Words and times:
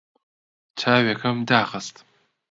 چاوێکم 0.79 1.37
داخست. 1.49 1.95